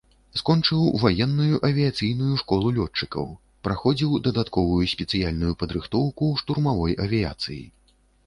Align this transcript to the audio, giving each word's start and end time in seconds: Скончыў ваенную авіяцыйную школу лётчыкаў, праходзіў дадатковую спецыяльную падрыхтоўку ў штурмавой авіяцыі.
Скончыў 0.39 0.85
ваенную 1.01 1.57
авіяцыйную 1.67 2.37
школу 2.43 2.71
лётчыкаў, 2.77 3.27
праходзіў 3.69 4.17
дадатковую 4.27 4.81
спецыяльную 4.95 5.53
падрыхтоўку 5.61 6.23
ў 6.31 6.43
штурмавой 6.43 6.97
авіяцыі. 7.05 7.63